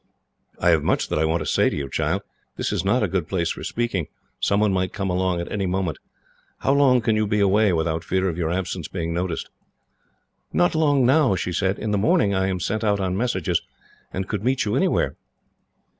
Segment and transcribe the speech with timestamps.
[0.59, 2.23] "I have much that I want to say to you, child.
[2.57, 4.07] This is not a good place for speaking.
[4.39, 5.99] Someone might come along at any moment.
[6.61, 9.51] How long can you be away, without fear of your absence being noticed?"
[10.51, 11.77] "Not long now," she said.
[11.77, 13.61] "In the morning I am sent out on messages,
[14.11, 15.17] and could meet you anywhere."